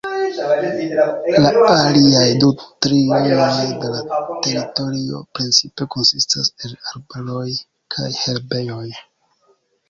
La 0.35 1.73
aliaj 1.89 2.23
du 2.43 2.49
trionoj 2.85 3.19
de 3.83 3.89
la 3.89 4.07
teritorio 4.47 5.21
precipe 5.41 5.87
konsistas 5.97 6.51
el 6.69 6.75
arbaroj 6.95 7.47
kaj 7.97 8.09
herbejoj. 8.25 8.89